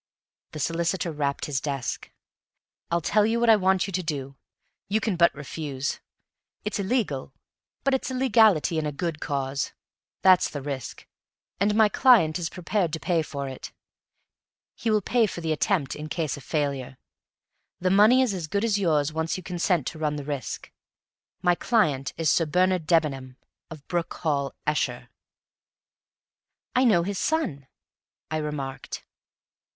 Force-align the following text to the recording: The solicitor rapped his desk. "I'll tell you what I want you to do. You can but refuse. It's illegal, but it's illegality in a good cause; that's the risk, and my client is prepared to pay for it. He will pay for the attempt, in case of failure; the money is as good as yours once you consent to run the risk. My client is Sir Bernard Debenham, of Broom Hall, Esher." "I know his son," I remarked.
The 0.53 0.59
solicitor 0.59 1.11
rapped 1.11 1.45
his 1.45 1.61
desk. 1.61 2.09
"I'll 2.89 3.01
tell 3.01 3.23
you 3.23 3.39
what 3.39 3.51
I 3.51 3.55
want 3.55 3.85
you 3.85 3.93
to 3.93 4.01
do. 4.01 4.35
You 4.87 4.99
can 4.99 5.15
but 5.15 5.31
refuse. 5.35 5.99
It's 6.65 6.79
illegal, 6.79 7.33
but 7.83 7.93
it's 7.93 8.09
illegality 8.09 8.79
in 8.79 8.87
a 8.87 8.91
good 8.91 9.19
cause; 9.21 9.73
that's 10.23 10.49
the 10.49 10.59
risk, 10.63 11.05
and 11.59 11.75
my 11.75 11.87
client 11.87 12.39
is 12.39 12.49
prepared 12.49 12.91
to 12.93 12.99
pay 12.99 13.21
for 13.21 13.47
it. 13.47 13.73
He 14.73 14.89
will 14.89 15.03
pay 15.03 15.27
for 15.27 15.41
the 15.41 15.51
attempt, 15.51 15.95
in 15.95 16.09
case 16.09 16.35
of 16.35 16.43
failure; 16.43 16.97
the 17.79 17.91
money 17.91 18.23
is 18.23 18.33
as 18.33 18.47
good 18.47 18.65
as 18.65 18.79
yours 18.79 19.13
once 19.13 19.37
you 19.37 19.43
consent 19.43 19.85
to 19.85 19.99
run 19.99 20.15
the 20.15 20.23
risk. 20.25 20.71
My 21.43 21.53
client 21.53 22.11
is 22.17 22.31
Sir 22.31 22.47
Bernard 22.47 22.87
Debenham, 22.87 23.37
of 23.69 23.87
Broom 23.87 24.05
Hall, 24.11 24.55
Esher." 24.65 25.09
"I 26.75 26.85
know 26.85 27.03
his 27.03 27.19
son," 27.19 27.67
I 28.31 28.37
remarked. 28.37 29.03